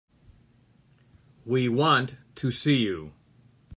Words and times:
We 1.45 1.69
want 1.69 2.17
to 2.33 2.49
see 2.49 2.77
you. 2.77 3.13